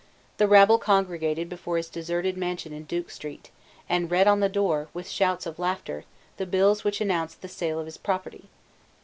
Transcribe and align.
The 0.37 0.47
rabble 0.47 0.79
congregated 0.79 1.47
before 1.47 1.77
his 1.77 1.87
deserted 1.87 2.35
mansion 2.35 2.73
in 2.73 2.85
Duke 2.85 3.11
Street, 3.11 3.51
and 3.87 4.09
read 4.09 4.25
on 4.27 4.39
the 4.39 4.49
door, 4.49 4.87
with 4.95 5.07
shouts 5.07 5.45
of 5.45 5.59
laughter, 5.59 6.05
the 6.37 6.47
bills 6.47 6.83
which 6.83 7.01
announced 7.01 7.43
the 7.43 7.47
sale 7.47 7.77
of 7.79 7.85
his 7.85 7.97
property. 7.99 8.49